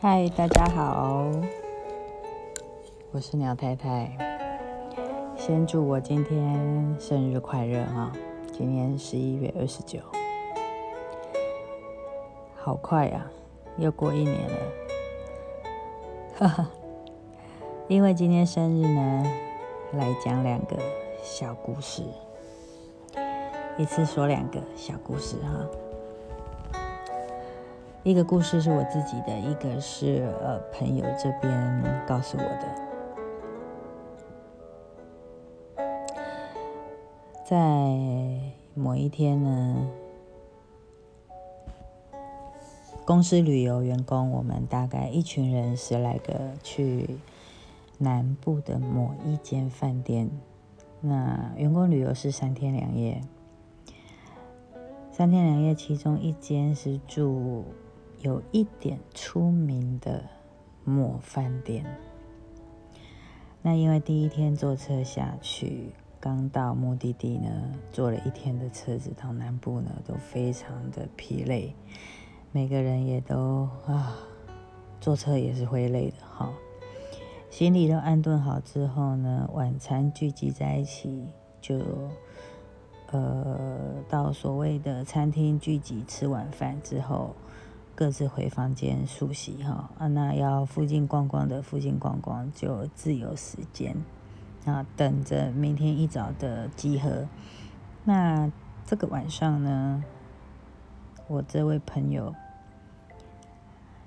[0.00, 1.28] 嗨，大家好，
[3.10, 4.16] 我是鸟太太。
[5.36, 8.12] 先祝我今天生日快乐哈！
[8.52, 9.98] 今天十一月二十九，
[12.54, 13.26] 好快呀，
[13.76, 14.56] 又过一年了。
[16.36, 16.70] 哈哈，
[17.88, 19.24] 因为今天生日呢，
[19.94, 20.76] 来讲两个
[21.24, 22.04] 小故事，
[23.76, 25.87] 一次说两个小故事哈。
[28.04, 32.88] 一个故事是我自己的，一个是呃朋友这边告诉我的。
[37.44, 37.56] 在
[38.74, 39.88] 某一天呢，
[43.04, 47.18] 公司旅游员工，我们大概一群人十来个去
[47.98, 50.30] 南部的某一间饭店。
[51.00, 53.20] 那员工旅游是三天两夜，
[55.10, 57.64] 三天两夜，其中一间是住。
[58.20, 60.24] 有一点出名的
[60.84, 61.84] 某饭店。
[63.62, 67.50] 那因为第一天坐车下去，刚到目的地呢，
[67.92, 71.74] 坐了一天的车子到南部呢，都非常的疲累，
[72.50, 74.16] 每个人也都啊，
[75.00, 76.52] 坐车也是会累的哈。
[77.50, 81.26] 行李都安顿好之后呢，晚餐聚集在一起，
[81.60, 81.80] 就
[83.10, 87.34] 呃到所谓的餐厅聚集吃晚饭之后。
[87.98, 93.96] 各自回房间梳洗哈啊，那要附近逛逛的，附近逛逛就自由时间
[94.64, 97.26] 啊，等着明天一早的集合。
[98.04, 98.52] 那
[98.86, 100.04] 这个晚上呢，
[101.26, 102.32] 我这位朋友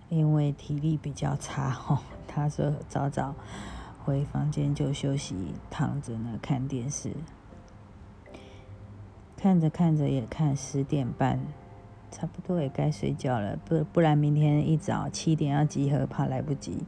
[0.07, 3.35] 因为体力比较差哈， 他说早早
[4.05, 7.13] 回房间就休息，躺着呢看电视，
[9.35, 11.37] 看着看着也看十点半。
[12.11, 16.83] 差不多也该睡觉了，不不然明天一早七点要集合，怕来不及。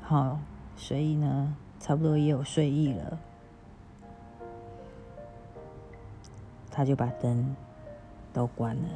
[0.00, 0.40] 好，
[0.76, 3.18] 所以呢，差不多也有睡意了，
[6.70, 7.54] 他就把灯
[8.32, 8.88] 都关了。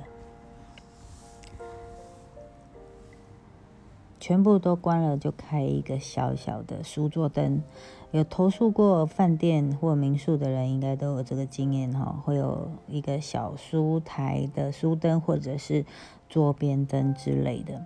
[4.24, 7.62] 全部都关了，就开一个小小的书桌灯。
[8.10, 12.22] 有投诉过饭店或民宿的人，应该都有这个经验哈。
[12.24, 15.84] 会有一个小书台的书灯，或者是
[16.26, 17.84] 桌边灯之类的。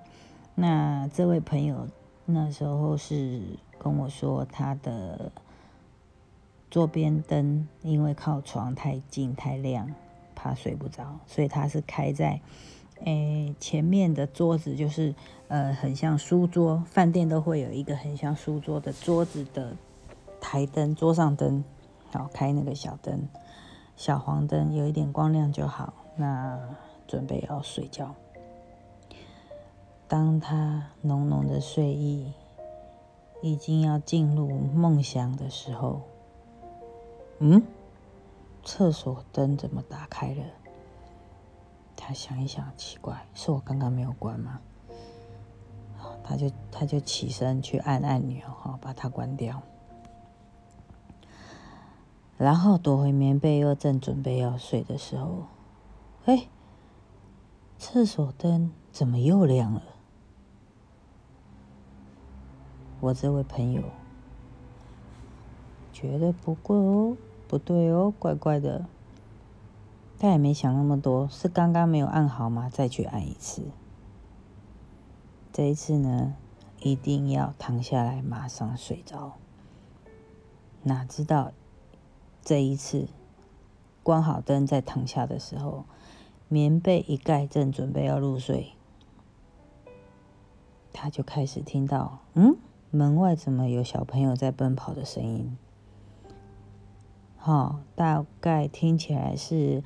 [0.55, 1.89] 那这位朋友
[2.25, 3.43] 那时候是
[3.77, 5.33] 跟我说，他的
[6.71, 9.93] 桌边灯因为靠床太近太亮，
[10.37, 12.41] 怕睡不着，所以他是开在。
[13.05, 15.15] 诶，前面的桌子就是
[15.49, 19.77] 呃，很像书桌，饭店都会有一个很像书桌的桌子的
[20.41, 21.65] 台灯，桌上灯，
[22.11, 23.29] 好开那个小灯，
[23.97, 25.95] 小黄灯，有一点光亮就好。
[26.17, 26.59] 那
[27.07, 28.15] 准备要睡觉，
[30.09, 32.33] 当他浓浓的睡意
[33.41, 36.03] 已经要进入梦乡的时候，
[37.39, 37.63] 嗯，
[38.65, 40.43] 厕所灯怎么打开了？
[42.09, 44.61] 他想一想，奇怪，是我刚刚没有关吗？
[46.25, 49.61] 他就他就起身去按按钮，哈，把它关掉，
[52.39, 55.49] 然后躲回棉被，又正准备要睡的时候，
[56.25, 56.49] 哎，
[57.77, 59.83] 厕所灯怎么又亮了？
[63.01, 63.83] 我这位朋友
[65.93, 68.87] 觉得不过哦，不对哦，怪怪的。
[70.21, 72.69] 他也没想那么多，是刚刚没有按好吗？
[72.69, 73.63] 再去按一次。
[75.53, 76.35] 这一次呢，
[76.81, 79.35] 一定要躺下来，马上睡着。
[80.83, 81.53] 哪知道
[82.43, 83.07] 这一次
[84.03, 85.85] 关好灯再躺下的时候，
[86.49, 88.73] 棉被一盖，正准备要入睡，
[90.93, 92.57] 他就开始听到，嗯，
[92.91, 95.57] 门外怎么有小朋友在奔跑的声音？
[97.37, 99.85] 好，大概听起来是。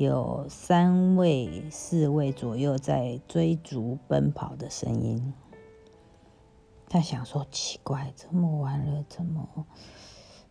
[0.00, 5.34] 有三位、四位左右在追逐奔跑的声音。
[6.88, 9.46] 他想说：奇怪，这么晚了，怎么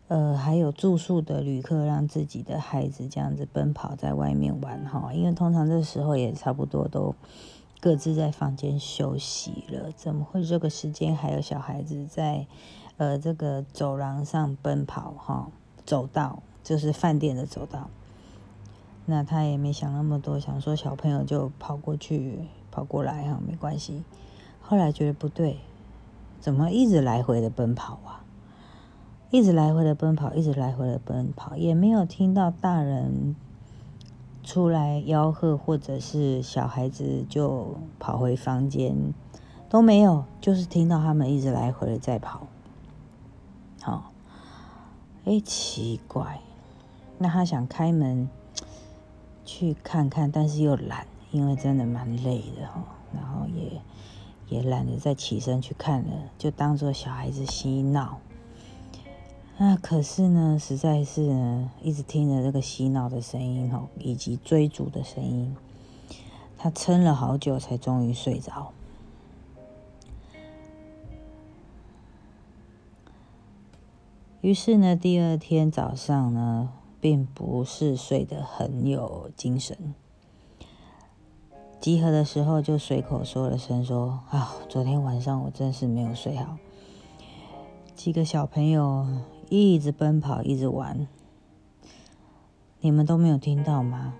[0.06, 4.84] 呃还有住宿的旅客让自己的孩子这样子奔跑在外面玩？
[4.84, 7.16] 哈，因为通常这时候也差不多都
[7.80, 12.46] 各自在房间休息了，怎么会这个时间还有小孩子在
[12.98, 15.12] 呃这个走廊上奔跑？
[15.18, 15.50] 哈，
[15.84, 17.90] 走道就是饭店的走道。
[19.06, 24.04] 那他也没想那么多，想说小朋友就跑过去、跑过来哈，没关系。
[24.60, 25.58] 后来觉得不对，
[26.40, 28.24] 怎么一直来回的奔跑啊？
[29.30, 33.36] 一直来回的奔跑，一直来回的奔跑，也没有听到大人
[34.42, 39.14] 出来吆喝，或者是小孩子就跑回房间
[39.68, 42.48] 都没有，就是听到他们一直来回的在跑。
[43.80, 44.10] 好，
[45.24, 46.40] 哎，奇怪，
[47.18, 48.28] 那他想开门
[49.44, 52.84] 去看看，但是又懒，因为真的蛮累的哈，
[53.14, 53.80] 然后也
[54.48, 58.18] 也懒得再起身去看了，就当做小孩子嬉闹。
[59.58, 65.54] 那可是呢，实在是呢，一直听着这个嬉闹的声音哦，以及追逐的声音，
[66.56, 68.72] 他撑了好久才终于睡着。
[74.40, 76.70] 于是呢，第二天早上呢，
[77.00, 79.94] 并不是睡得很有精神。
[81.80, 86.58] 集合的时候就随口说了声说：“啊，昨天晚上我真是没有睡好。”
[87.96, 89.06] 几个小朋友。
[89.52, 91.08] 一直奔跑，一直玩，
[92.78, 94.14] 你们都没有听到吗？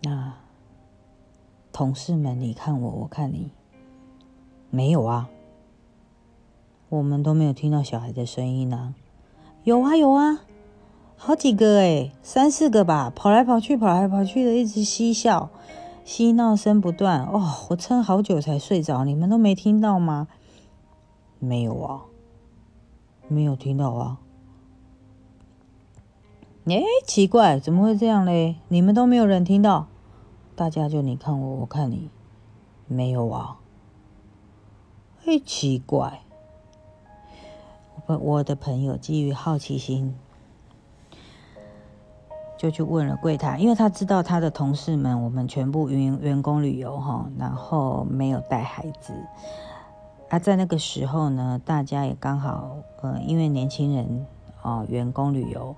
[0.00, 0.32] 那
[1.70, 3.50] 同事们，你看我，我看你，
[4.70, 5.28] 没有啊？
[6.88, 8.94] 我们都没有听到小孩的声音呢。
[9.64, 10.40] 有啊，有啊，
[11.18, 15.50] 好几个哎，三四个吧，跑来跑去，跑来跑去的，一直嬉笑，
[16.04, 17.24] 嬉闹声不断。
[17.26, 20.28] 哦，我撑好久才睡着，你们都没听到吗？
[21.38, 22.04] 没有啊。
[23.30, 24.20] 没有听到啊！
[26.64, 28.56] 哎，奇怪，怎么会这样嘞？
[28.68, 29.86] 你们都没有人听到，
[30.56, 32.08] 大家就你看我，我看你，
[32.86, 33.58] 没有啊！
[35.26, 36.22] 哎，奇怪，
[38.06, 40.14] 我我的朋友基于好奇心，
[42.58, 49.14] 就去问了柜台，因为他知道他的同事们，我们全部员员工旅游哈，然后没有带孩子。
[50.28, 54.26] 啊，在那个时候呢，大家也刚好，呃，因为年轻人
[54.62, 55.74] 哦，员工旅游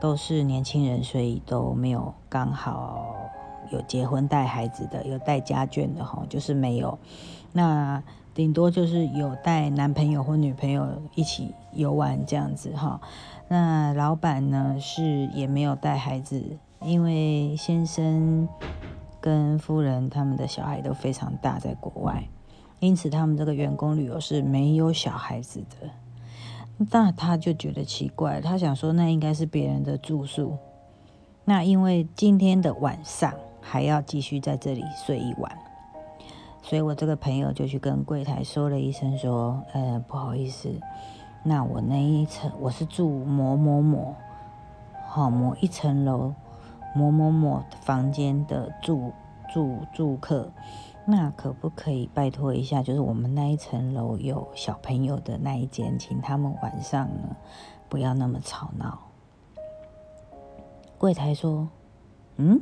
[0.00, 3.14] 都是年轻人，所以都没有刚好
[3.70, 6.98] 有结婚带孩子的，有带家眷的哈，就是没有。
[7.52, 8.02] 那
[8.34, 13.00] 顶多就是有带男朋友或女朋友一起游玩这样子哈。
[13.48, 16.42] 那老板呢是也没有带孩子，
[16.82, 18.48] 因为先生
[19.20, 22.28] 跟夫人他们的小孩都非常大，在国外。
[22.80, 25.88] 因此，他们这个员工旅游是没有小孩子的。
[26.90, 30.58] 那他就觉得奇怪，他想说，那应该是别人的住宿。
[31.44, 35.56] 那因为今天的晚上还要继续在这里睡一晚，
[36.66, 40.80] 所以我这个朋友就去跟柜台说了一声，说：“呃，不好意思，
[41.42, 44.14] 那我那一层我是住某某某，
[45.06, 46.32] 好某一层楼
[46.94, 49.12] 某某某房间的住
[49.52, 50.50] 住住客。”
[51.06, 52.82] 那可不可以拜托一下？
[52.82, 57.36] 就是我们那一层楼有小朋友的那一间，请他们晚上呢
[57.90, 58.98] 不要那么吵闹。
[60.96, 61.68] 柜台说
[62.36, 62.58] ：“嗯，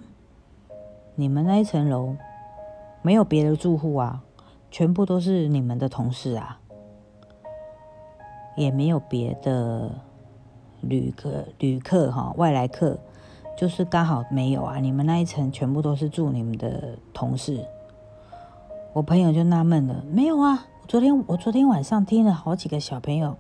[1.15, 2.17] 你们那一层楼
[3.03, 4.23] 没有别的住户啊，
[4.71, 6.61] 全部都是你们的同事啊，
[8.57, 9.91] 也没有别的
[10.81, 12.99] 旅客旅客哈，外来客，
[13.57, 14.79] 就是刚好没有啊。
[14.79, 17.65] 你们那一层全部都是住你们的同事。”
[18.95, 23.39] 我朋友就纳闷了，没有啊，昨天我昨天晚上听了好几个小朋友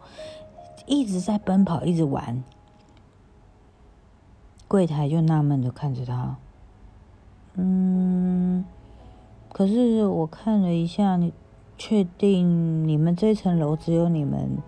[0.86, 2.42] 一直在奔跑，一直玩。
[4.66, 6.36] 柜台就纳闷的看着他，
[7.56, 8.64] 嗯，
[9.62, 11.32] 可是我看了一下，你
[11.78, 14.58] 确定你们这层楼只有你们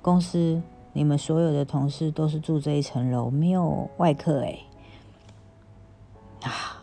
[0.00, 0.62] 公司，
[0.92, 4.60] 你们所有的同事都是住这一层楼，没有外客哎？
[6.42, 6.80] 啊，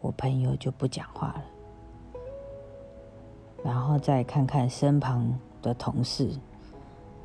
[0.00, 1.44] 我朋友就不讲话了。
[3.62, 6.30] 然后再看看身旁的同事，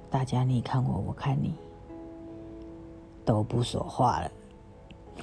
[0.10, 1.54] 大家你看我，我看你，
[3.24, 4.32] 都不说话了，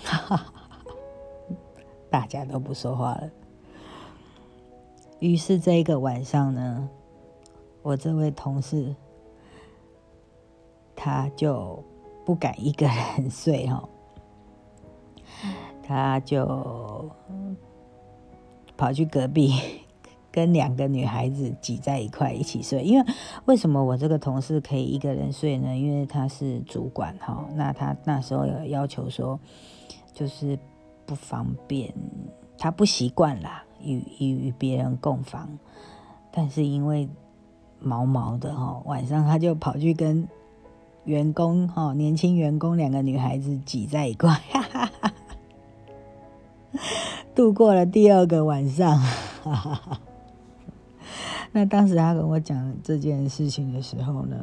[0.02, 0.46] 哈哈，
[2.08, 3.30] 大家都不说话了。
[5.20, 6.88] 于是这一个晚上呢，
[7.82, 8.94] 我这位同事
[10.96, 11.82] 他就
[12.26, 13.88] 不敢一个人 睡哦，
[15.82, 17.10] 他就
[18.76, 19.54] 跑去隔壁。
[20.32, 23.04] 跟两个女孩子挤在一块一起睡，因为
[23.46, 25.76] 为什么我这个同事可以一个人睡呢？
[25.76, 29.40] 因为他是主管哈，那他那时候有要求说，
[30.14, 30.56] 就是
[31.04, 31.92] 不方便，
[32.56, 35.58] 他不习惯啦，与与与别人共房，
[36.30, 37.08] 但是因为
[37.80, 40.28] 毛毛的哈，晚上他就跑去跟
[41.04, 45.12] 员工哈，年轻员工两个女孩子挤在一块，哈哈哈，
[47.34, 48.98] 度过了第二个晚上，
[49.42, 50.00] 哈哈哈。
[51.52, 54.36] 那当时他跟我讲这件事情的时候呢，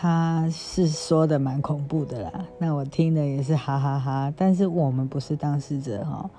[0.00, 2.46] 他是说的蛮恐怖的啦。
[2.56, 4.32] 那我听的也是哈哈哈。
[4.36, 6.30] 但是我们不是当事者哈，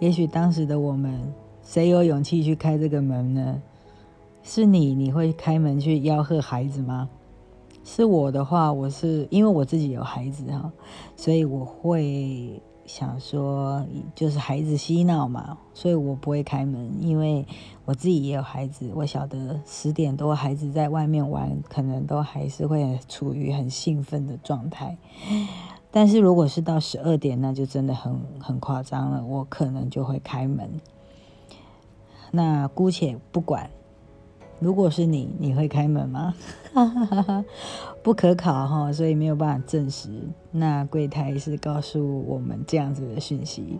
[0.00, 3.62] 也许当时的我们谁有勇气去开这个门呢？
[4.42, 7.08] 是你，你会开门去吆喝孩子吗？
[7.84, 10.72] 是我的话，我是因为我自己有孩子哈，
[11.14, 17.46] 所以我会想说，就是孩子嬉闹嘛，所以我不会开门，因为
[17.84, 24.96] 我自己也有孩子，我晓得十点多孩子在外面玩，可能都还是会处于很兴奋的状态。
[25.90, 30.68] 但是如果是到十二点，那就真的很很夸张了，我可能就会开门。
[32.30, 33.70] 那姑且不管。
[34.64, 36.34] 如果是你，你会开门吗？
[38.02, 40.08] 不可考哈，所以没有办法证实。
[40.50, 43.78] 那柜台是告诉我们这样子的讯息，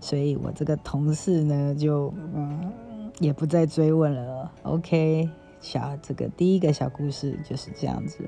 [0.00, 2.72] 所以我这个同事呢，就嗯，
[3.18, 4.50] 也不再追问了。
[4.62, 5.28] OK，
[5.60, 8.24] 小这个第一个小故事就是这样子。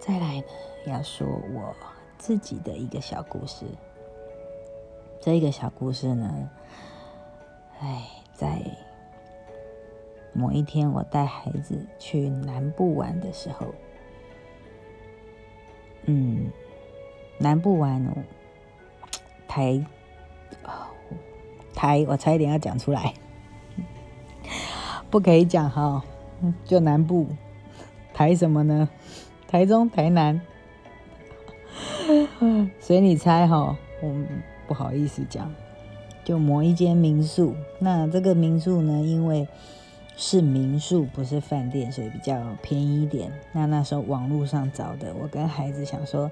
[0.00, 0.44] 再来呢，
[0.88, 1.72] 要说我
[2.18, 3.64] 自己的一个小故事。
[5.20, 6.50] 这个小故事呢，
[7.78, 8.60] 哎，在。
[10.34, 13.74] 某一天，我带孩子去南部玩的时候，
[16.04, 16.50] 嗯，
[17.38, 18.10] 南部玩哦，
[19.48, 19.84] 台
[21.74, 23.14] 台，我差一点要讲出来，
[25.08, 26.02] 不可以讲哈，
[26.64, 27.28] 就南部
[28.12, 28.88] 台什么呢？
[29.46, 30.40] 台中、台南，
[32.80, 34.12] 随你猜哈，我
[34.66, 35.54] 不好意思讲，
[36.24, 37.54] 就某一间民宿。
[37.78, 39.46] 那这个民宿呢，因为
[40.16, 43.32] 是民宿，不是饭店，所以比较便宜一点。
[43.52, 46.30] 那那时候网络上找的，我跟孩子想说，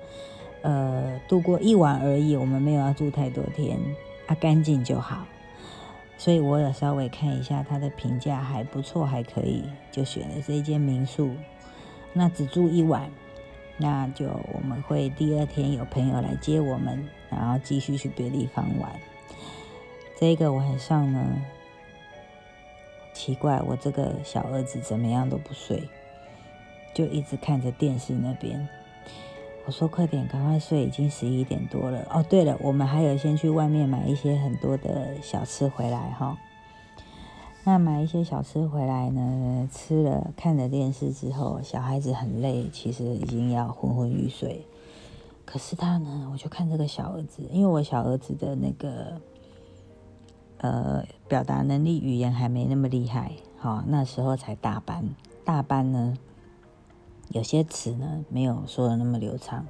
[0.62, 3.76] 呃，度过一晚而已，我们没有要住太多天，
[4.26, 5.26] 啊，干净就好。
[6.16, 11.30] 所以我有稍微看一下他的评价还不错，还可以，就选了这一间民宿。
[12.12, 13.10] 那只住一晚，
[13.78, 18.92] 那就我们会第二天有朋友来接我们，然后继续去别的地方玩。
[20.20, 21.20] 这个晚上呢？
[23.24, 25.88] 奇怪，我这个小儿子怎么样都不睡，
[26.92, 28.68] 就一直看着电视那边。
[29.64, 36.36] 我说：“快点，赶快睡，已经十一点多了。”哦，对了，我们还有先去外面买一些很多的小吃回来哈。
[37.62, 44.66] 那买一些小吃回来呢，吃了看了电视之后，小孩子很累，其实已经要昏昏欲睡。
[45.44, 49.20] 可是他呢，我就看这个小儿子，因为我小儿子的那个。
[50.62, 55.04] 呃，表达能力、语言还没那么厉害，好，那时候才大班，
[55.44, 56.16] 大班呢，
[57.30, 59.66] 有些词呢没有说的那么流畅，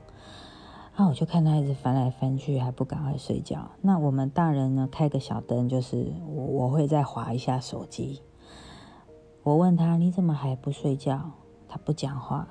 [0.95, 3.71] 那我就看他一直翻来翻去，还不赶快睡觉。
[3.81, 8.21] 那我们大人呢，开个小灯，就是我我会再划一下手机。
[9.43, 11.31] 我问他你怎么还不睡觉？
[11.67, 12.47] 他不讲话，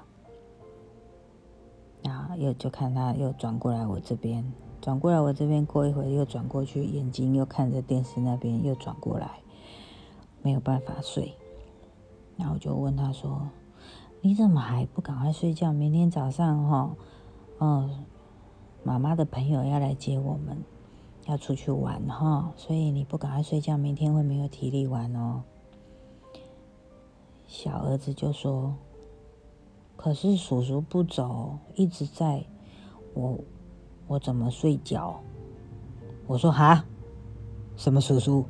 [2.02, 4.52] 然后又就看他又转过来我这边。
[4.82, 9.40] 转过来，我这边过一会又转过去，眼睛又看着电视那边，又转过来，
[10.42, 11.36] 没有办法睡。
[12.36, 13.50] 然后就问他说
[14.22, 15.72] ：“你怎么还不赶快睡觉？
[15.72, 16.96] 明天早上哈，
[17.60, 18.06] 嗯，
[18.84, 20.58] 妈妈的朋友要来接我们，
[21.28, 25.44] 要出去玩哈，所以你不赶快睡觉，明天会没有体力玩哦。”
[27.46, 28.74] 小儿子就说
[29.96, 32.46] ：“可是叔叔不走，一直在
[33.14, 33.38] 我。”
[34.12, 35.22] 我怎么睡觉？
[36.28, 36.84] 我说哈，
[37.78, 38.44] 什么叔叔？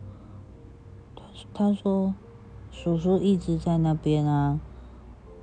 [1.53, 2.15] 他说
[2.71, 4.59] 叔叔一直在那边啊，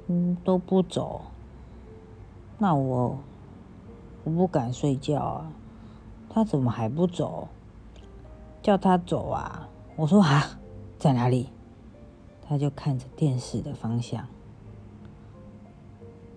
[0.08, 1.20] 嗯，都不走。
[2.58, 3.16] 那我
[4.24, 5.52] 我不敢睡觉啊，
[6.28, 7.46] 他怎么还不走？
[8.60, 9.68] 叫他走啊！
[9.94, 10.58] 我说哈，
[10.98, 11.48] 在哪里？
[12.42, 14.26] 他就看着电视的方向。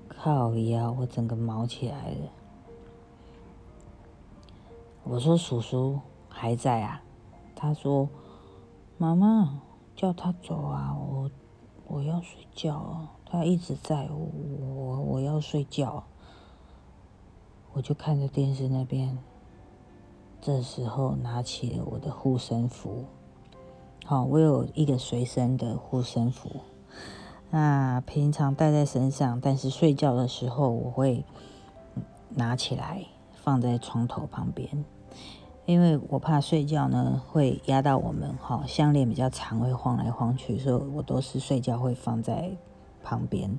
[0.08, 0.92] 靠呀！
[0.92, 2.41] 我整个毛起来了。
[5.12, 6.00] 我说：“叔叔
[6.30, 7.04] 还在啊？”
[7.54, 8.08] 他说
[8.98, 9.62] ：“妈妈
[9.94, 11.30] 叫他走啊，我
[11.86, 13.10] 我要睡觉。
[13.26, 16.06] 他一直在，我我要睡觉。”
[17.74, 19.18] 我就看着电视那边，
[20.40, 23.04] 这时候拿起了我的护身符。
[24.06, 26.50] 好，我有一个随身的护身符，
[27.50, 31.26] 那平常带在身上，但是睡觉的时候我会
[32.30, 33.08] 拿起来。
[33.44, 34.86] 放在床头旁边，
[35.66, 42.52] 因为我怕睡觉呢会压到我们哈，项链比较长会晃来晃去，所以我都是睡觉会放在
[43.04, 43.58] 旁边。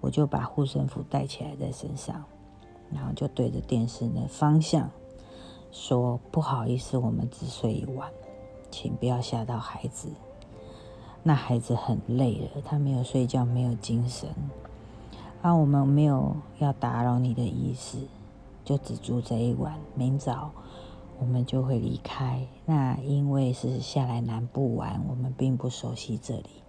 [0.00, 2.24] 我就把护身符带起来在身上，
[2.92, 4.88] 然后就对着电视的方向
[5.72, 8.08] 说：“不好意思，我们只睡一晚，
[8.70, 10.08] 请不要吓到孩子。
[11.22, 14.28] 那孩子很累了，他没有睡觉，没有精神。
[15.42, 17.98] 啊，我们没有要打扰你的意思。”
[18.64, 20.50] 就只住这一晚，明早
[21.18, 22.46] 我们就会离开。
[22.64, 26.62] 那因为是下来南部玩，我们并不熟悉这里，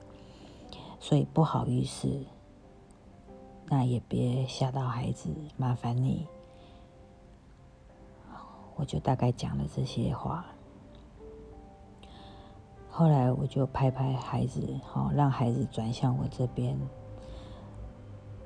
[0.99, 2.25] 所以不好意思。
[3.67, 6.27] 那也别吓到孩子，麻烦你。
[8.75, 10.45] 我就大概讲了这些话。
[12.89, 16.77] 后来我就拍拍孩子，好让孩子转向我这边，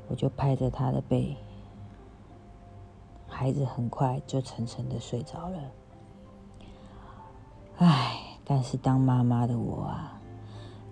[0.07, 1.35] 我就拍着他的背，
[3.27, 5.59] 孩子很快就沉沉的睡着了。
[7.79, 10.19] 唉，但是当妈妈的我啊，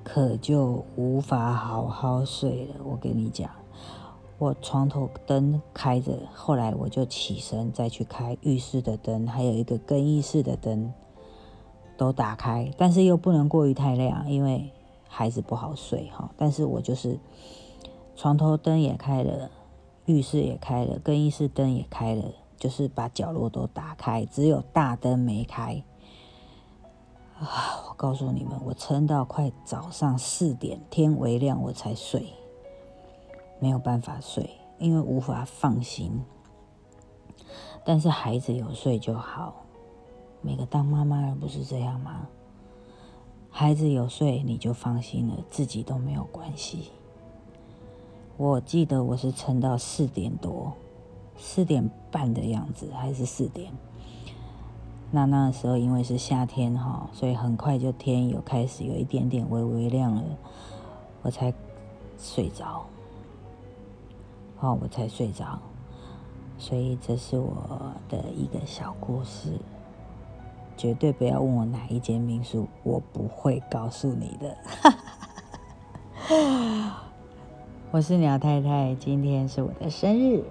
[0.06, 2.76] 可就无法好好睡了。
[2.86, 3.52] 我跟你讲，
[4.38, 10.94] 我床头灯开着，后来我就起身再去开浴室的灯，还有一个更衣室的灯。
[11.98, 14.72] 都打开，但是又不能过于太亮，因为
[15.10, 16.30] 孩子不好睡哈。
[16.38, 17.20] 但是我就是
[18.16, 19.50] 床头灯也开了，
[20.06, 22.24] 浴室也开了，更衣室灯也开了，
[22.56, 25.84] 就是把角落都打开，只有大灯没开。
[27.40, 27.86] 啊！
[27.88, 32.34] 我告诉你们，我撑到快早上四点，天微亮我才睡，
[33.60, 36.24] 没有办法睡，因为无法放心。
[37.86, 39.64] 但是孩子有睡就好。
[40.42, 42.28] 每个当妈妈的不是这样吗？
[43.50, 46.92] 孩子有睡你就放心了，自己都没有关系。
[48.38, 50.74] 我记得我是撑到四点多，
[51.38, 53.74] 四点半的样子，还是四点。
[55.12, 60.24] 那那时候因为是夏天哈，所以很快就天有开始有一点点微微亮了，
[61.22, 61.54] 我才
[62.18, 62.86] 睡着。
[64.58, 65.60] 好，我才睡着。
[66.58, 69.54] 所以这是我的一个小故事。
[70.76, 74.58] 绝对不要问我哪一间民宿，我不会告诉你的。
[77.90, 80.44] 我是鸟太太，今天是我的生日，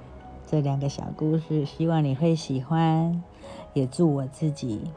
[0.47, 3.23] 这两个小故事希望你会喜欢，
[3.77, 4.91] 也祝我自己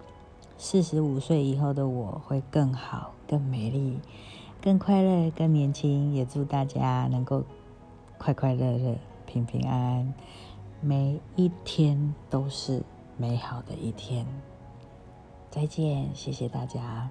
[0.58, 4.00] 四十五岁以后的我会更好、更美丽、
[4.62, 6.14] 更快乐、更年轻。
[6.14, 7.44] 也祝大家能够
[8.18, 10.14] 快快乐乐、平平安安，
[10.80, 12.82] 每一天都是
[13.18, 14.26] 美好的一天。
[15.52, 17.10] 再见，谢谢大家。